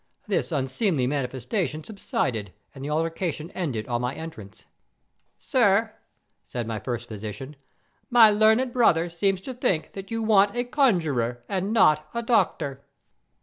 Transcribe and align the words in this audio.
This 0.27 0.51
unseemly 0.51 1.05
manifestation 1.05 1.83
subsided 1.83 2.53
and 2.73 2.83
the 2.83 2.89
altercation 2.89 3.51
ended 3.51 3.87
on 3.87 4.01
my 4.01 4.15
entrance. 4.15 4.65
"'Sir,' 5.37 5.93
said 6.47 6.65
my 6.65 6.79
first 6.79 7.07
physician,'my 7.07 8.31
learned 8.31 8.73
brother 8.73 9.11
seems 9.11 9.41
to 9.41 9.53
think 9.53 9.93
that 9.93 10.09
you 10.09 10.23
want 10.23 10.55
a 10.57 10.63
conjuror, 10.63 11.43
and 11.47 11.71
not 11.71 12.09
a 12.15 12.23
doctor. 12.23 12.83